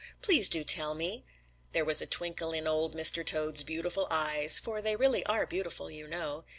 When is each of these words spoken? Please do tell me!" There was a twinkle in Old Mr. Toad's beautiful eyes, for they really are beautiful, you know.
Please 0.23 0.49
do 0.49 0.63
tell 0.63 0.95
me!" 0.95 1.23
There 1.73 1.85
was 1.85 2.01
a 2.01 2.07
twinkle 2.07 2.53
in 2.53 2.65
Old 2.67 2.95
Mr. 2.95 3.23
Toad's 3.23 3.61
beautiful 3.61 4.07
eyes, 4.09 4.57
for 4.57 4.81
they 4.81 4.95
really 4.95 5.23
are 5.27 5.45
beautiful, 5.45 5.91
you 5.91 6.07
know. 6.07 6.43